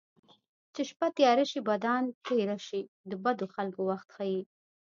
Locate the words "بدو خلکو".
3.23-3.81